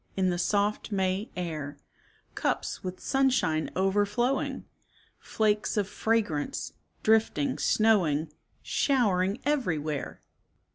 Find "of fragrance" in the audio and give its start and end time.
5.77-6.73